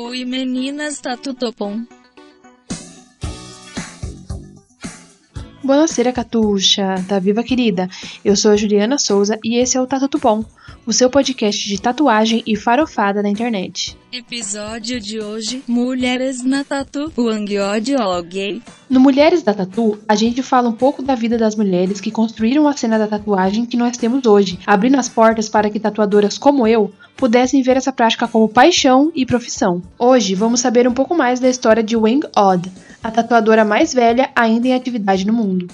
[0.00, 1.80] Oi meninas, tá tudo bom?
[5.60, 7.04] Buonasera, Catuxa!
[7.08, 7.88] Tá viva, querida?
[8.24, 10.44] Eu sou a Juliana Souza e esse é o Tá Tudo Bom,
[10.86, 13.98] o seu podcast de tatuagem e farofada na internet.
[14.12, 17.96] Episódio de hoje: Mulheres na Tatu, Wangyoji
[18.88, 22.68] No Mulheres da Tatu, a gente fala um pouco da vida das mulheres que construíram
[22.68, 26.68] a cena da tatuagem que nós temos hoje, abrindo as portas para que tatuadoras como
[26.68, 29.82] eu pudessem ver essa prática como paixão e profissão.
[29.98, 32.70] Hoje vamos saber um pouco mais da história de Wang Odd,
[33.02, 35.66] a tatuadora mais velha ainda em atividade no mundo.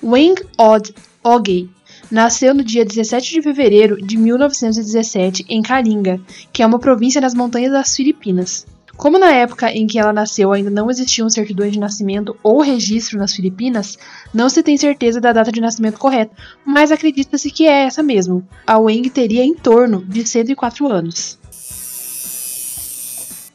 [0.00, 1.68] Wang Odd Ogei
[2.08, 6.20] nasceu no dia 17 de fevereiro de 1917 em Kalinga,
[6.52, 8.64] que é uma província nas montanhas das Filipinas.
[8.96, 13.18] Como na época em que ela nasceu ainda não existiam certidões de nascimento ou registro
[13.18, 13.98] nas Filipinas,
[14.32, 18.46] não se tem certeza da data de nascimento correta, mas acredita-se que é essa mesmo.
[18.66, 21.38] A Wang teria em torno de 104 anos.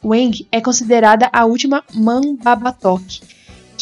[0.04, 3.20] Wang é considerada a última Mambabatok,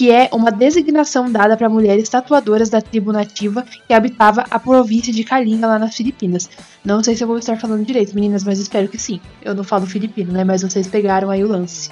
[0.00, 5.12] que é uma designação dada para mulheres tatuadoras da tribo nativa que habitava a província
[5.12, 6.48] de Kalinga lá nas Filipinas.
[6.82, 9.20] Não sei se eu vou estar falando direito, meninas, mas espero que sim.
[9.42, 10.42] Eu não falo filipino, né?
[10.42, 11.90] Mas vocês pegaram aí o lance.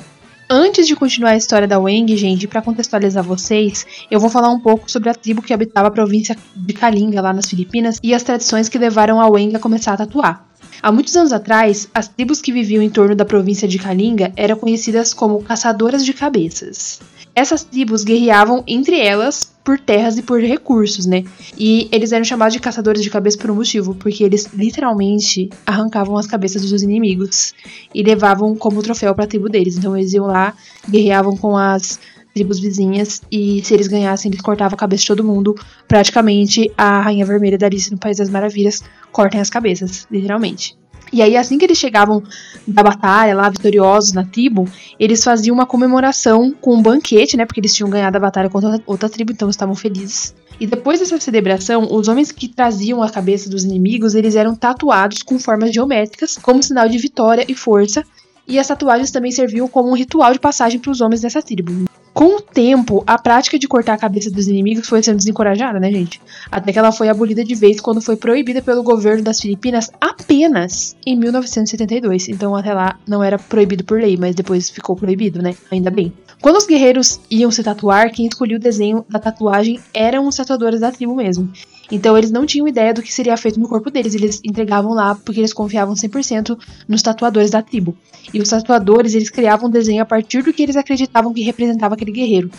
[0.49, 4.61] Antes de continuar a história da Wang, gente, para contextualizar vocês, eu vou falar um
[4.61, 8.23] pouco sobre a tribo que habitava a província de Kalinga lá nas Filipinas e as
[8.23, 10.49] tradições que levaram a Wang a começar a tatuar.
[10.83, 14.57] Há muitos anos atrás, as tribos que viviam em torno da província de Kalinga eram
[14.57, 17.01] conhecidas como caçadoras de cabeças.
[17.39, 21.23] Essas tribos guerreavam entre elas por terras e por recursos, né?
[21.57, 26.17] E eles eram chamados de caçadores de cabeça por um motivo, porque eles literalmente arrancavam
[26.17, 27.55] as cabeças dos inimigos
[27.95, 29.79] e levavam como troféu para a tribo deles.
[29.79, 30.53] Então eles iam lá,
[30.91, 32.01] guerreavam com as
[32.35, 35.55] tribos vizinhas e se eles ganhassem, eles cortavam a cabeça de todo mundo.
[35.87, 40.77] Praticamente a Rainha Vermelha da Alice no País das Maravilhas cortem as cabeças, literalmente.
[41.13, 42.23] E aí, assim que eles chegavam
[42.67, 47.47] da batalha lá, vitoriosos na tribo, eles faziam uma comemoração com um banquete, né?
[47.47, 50.35] Porque eles tinham ganhado a batalha contra outra tribo, então estavam felizes.
[50.61, 55.23] E depois dessa celebração, os homens que traziam a cabeça dos inimigos, eles eram tatuados
[55.23, 58.05] com formas geométricas, como sinal de vitória e força.
[58.47, 61.89] E as tatuagens também serviam como um ritual de passagem para os homens dessa tribo.
[62.19, 65.89] Com o tempo, a prática de cortar a cabeça dos inimigos foi sendo desencorajada, né,
[65.89, 66.21] gente?
[66.51, 70.97] Até que ela foi abolida de vez quando foi proibida pelo governo das Filipinas apenas
[71.07, 72.29] em 1972.
[72.29, 75.55] Então, até lá não era proibido por lei, mas depois ficou proibido, né?
[75.71, 76.13] Ainda bem.
[76.41, 80.81] Quando os guerreiros iam se tatuar, quem escolhia o desenho da tatuagem eram os tatuadores
[80.81, 81.51] da tribo mesmo.
[81.91, 85.15] Então eles não tinham ideia do que seria feito no corpo deles, eles entregavam lá
[85.17, 86.57] porque eles confiavam 100%
[86.87, 87.97] nos tatuadores da tribo.
[88.33, 91.95] E os tatuadores, eles criavam um desenho a partir do que eles acreditavam que representava
[91.95, 92.51] aquele guerreiro.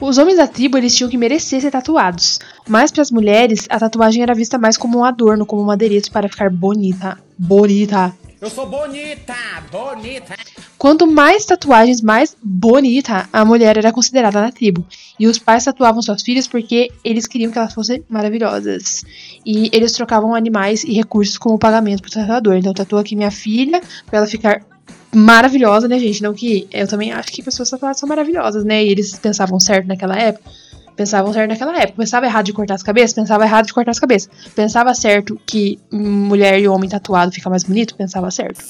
[0.00, 3.78] Os homens da tribo eles tinham que merecer ser tatuados, mas para as mulheres a
[3.78, 8.12] tatuagem era vista mais como um adorno, como um adereço para ficar bonita, bonita.
[8.42, 9.36] Eu sou bonita,
[9.70, 10.34] bonita.
[10.76, 14.84] Quanto mais tatuagens, mais bonita a mulher era considerada na tribo.
[15.16, 19.04] E os pais tatuavam suas filhas porque eles queriam que elas fossem maravilhosas.
[19.46, 22.56] E eles trocavam animais e recursos como pagamento pro tatuador.
[22.56, 24.66] Então, tatua aqui minha filha pra ela ficar
[25.14, 26.20] maravilhosa, né, gente?
[26.20, 28.84] Não que eu também acho que pessoas tatuadas são maravilhosas, né?
[28.84, 30.50] E eles pensavam certo naquela época.
[30.96, 31.94] Pensavam certo naquela época.
[31.98, 33.12] Pensava errado de cortar as cabeças?
[33.12, 34.30] Pensava errado de cortar as cabeças.
[34.54, 37.94] Pensava certo que mulher e homem tatuado fica mais bonito?
[37.94, 38.62] Pensava certo.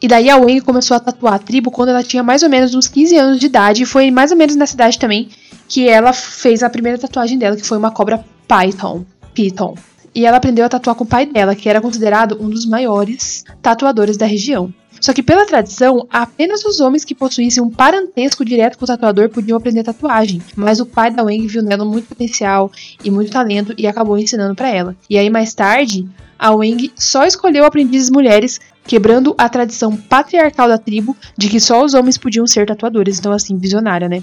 [0.00, 2.74] E daí a Wang começou a tatuar a tribo quando ela tinha mais ou menos
[2.74, 3.82] uns 15 anos de idade.
[3.82, 5.28] E foi mais ou menos nessa idade também
[5.66, 9.04] que ela fez a primeira tatuagem dela, que foi uma cobra Python.
[9.34, 9.76] Python.
[10.14, 13.44] E ela aprendeu a tatuar com o pai dela, que era considerado um dos maiores
[13.60, 14.72] tatuadores da região.
[15.00, 19.28] Só que pela tradição, apenas os homens que possuíssem um parentesco direto com o tatuador
[19.28, 20.42] podiam aprender tatuagem.
[20.56, 22.70] Mas o pai da Wang viu nela muito potencial
[23.02, 24.96] e muito talento e acabou ensinando para ela.
[25.08, 30.78] E aí mais tarde, a Wang só escolheu aprendizes mulheres, quebrando a tradição patriarcal da
[30.78, 33.18] tribo de que só os homens podiam ser tatuadores.
[33.18, 34.22] Então assim, visionária, né?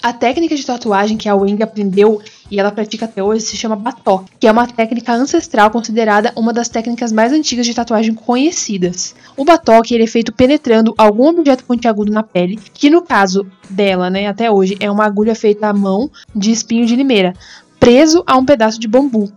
[0.00, 3.76] A técnica de tatuagem que a Wang aprendeu e ela pratica até hoje se chama
[3.76, 9.14] batok, que é uma técnica ancestral considerada uma das técnicas mais antigas de tatuagem conhecidas.
[9.36, 14.10] O batok ele é feito penetrando algum objeto pontiagudo na pele, que no caso dela,
[14.10, 17.34] né, até hoje, é uma agulha feita à mão de espinho de limeira,
[17.78, 19.32] preso a um pedaço de bambu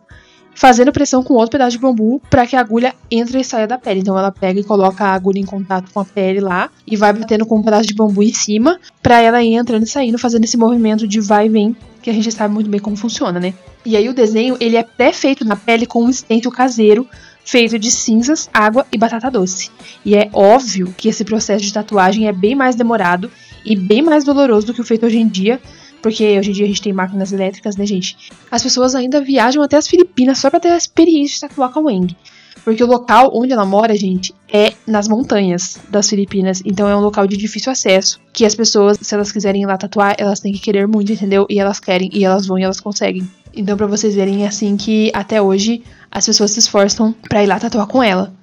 [0.53, 3.77] fazendo pressão com outro pedaço de bambu para que a agulha entre e saia da
[3.77, 4.01] pele.
[4.01, 7.13] Então ela pega e coloca a agulha em contato com a pele lá e vai
[7.13, 10.43] batendo com um pedaço de bambu em cima para ela ir entrando e saindo, fazendo
[10.43, 13.53] esse movimento de vai e vem, que a gente sabe muito bem como funciona, né?
[13.85, 17.07] E aí o desenho, ele é até feito na pele com um stencil caseiro
[17.43, 19.71] feito de cinzas, água e batata doce.
[20.05, 23.31] E é óbvio que esse processo de tatuagem é bem mais demorado
[23.65, 25.59] e bem mais doloroso do que o feito hoje em dia,
[26.01, 28.17] porque hoje em dia a gente tem máquinas elétricas, né, gente?
[28.49, 31.79] As pessoas ainda viajam até as Filipinas só pra ter a experiência de tatuar com
[31.79, 32.15] a Wang.
[32.63, 36.61] Porque o local onde ela mora, gente, é nas montanhas das Filipinas.
[36.65, 38.19] Então é um local de difícil acesso.
[38.31, 41.45] Que as pessoas, se elas quiserem ir lá tatuar, elas têm que querer muito, entendeu?
[41.49, 43.27] E elas querem, e elas vão e elas conseguem.
[43.53, 47.47] Então, pra vocês verem, é assim que até hoje as pessoas se esforçam pra ir
[47.47, 48.33] lá tatuar com ela.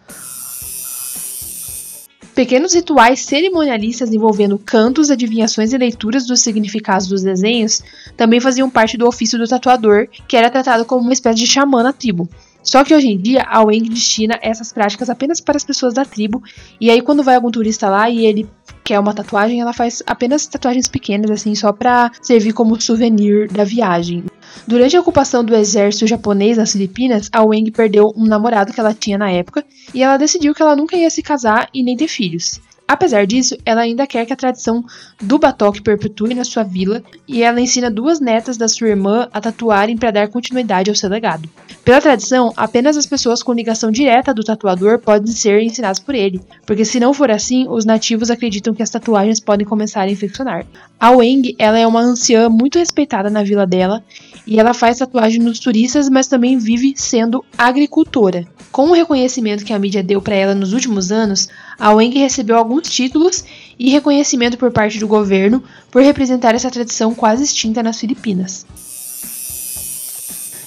[2.38, 7.82] Pequenos rituais cerimonialistas envolvendo cantos, adivinhações e leituras dos significados dos desenhos
[8.17, 11.82] também faziam parte do ofício do tatuador, que era tratado como uma espécie de xamã
[11.82, 12.29] na tribo.
[12.62, 16.05] Só que hoje em dia a Wang destina essas práticas apenas para as pessoas da
[16.05, 16.40] tribo,
[16.81, 18.49] e aí quando vai algum turista lá e ele
[18.84, 23.64] quer uma tatuagem, ela faz apenas tatuagens pequenas, assim, só para servir como souvenir da
[23.64, 24.23] viagem.
[24.67, 28.95] Durante a ocupação do exército japonês nas Filipinas, a Wang perdeu um namorado que ela
[28.95, 29.65] tinha na época
[29.95, 32.61] e ela decidiu que ela nunca ia se casar e nem ter filhos.
[32.88, 34.82] Apesar disso, ela ainda quer que a tradição
[35.20, 39.43] do batoque perpetue na sua vila e ela ensina duas netas da sua irmã a
[39.43, 41.46] tatuarem para dar continuidade ao seu legado.
[41.85, 46.40] Pela tradição, apenas as pessoas com ligação direta do tatuador podem ser ensinadas por ele,
[46.67, 50.64] porque se não for assim, os nativos acreditam que as tatuagens podem começar a infeccionar.
[50.99, 54.02] A Weng, ela é uma anciã muito respeitada na vila dela
[54.46, 58.46] e ela faz tatuagem nos turistas, mas também vive sendo agricultora.
[58.73, 61.49] Com o reconhecimento que a mídia deu para ela nos últimos anos,
[61.79, 63.45] a Weng recebeu alguns títulos
[63.79, 68.67] e reconhecimento por parte do governo por representar essa tradição quase extinta nas Filipinas.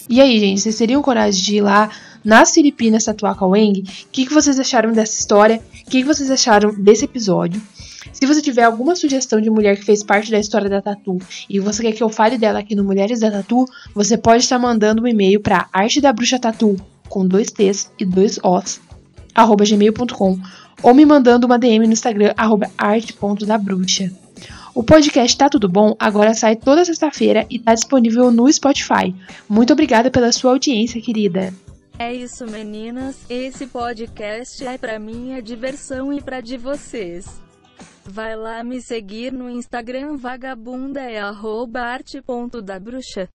[0.07, 1.89] E aí, gente, vocês teriam coragem de ir lá
[2.23, 3.81] nas Filipinas tatuar com a Weng?
[3.81, 5.61] O que, que vocês acharam dessa história?
[5.85, 7.61] O que, que vocês acharam desse episódio?
[8.11, 11.17] Se você tiver alguma sugestão de mulher que fez parte da história da Tatu
[11.49, 14.59] e você quer que eu fale dela aqui no Mulheres da Tatu, você pode estar
[14.59, 16.75] mandando um e-mail para arte da bruxa tatu
[17.07, 18.81] com dois T's e dois O's
[19.33, 20.39] arroba gmail.com
[20.83, 22.33] ou me mandando uma DM no Instagram
[22.77, 24.11] arte.dabruxa.
[24.73, 29.13] O podcast Tá Tudo Bom agora sai toda sexta-feira e tá disponível no Spotify.
[29.47, 31.53] Muito obrigada pela sua audiência, querida.
[31.99, 33.17] É isso, meninas.
[33.29, 37.41] Esse podcast é pra minha diversão e pra de vocês.
[38.05, 43.27] Vai lá me seguir no Instagram vagabunda é arte.dabruxa.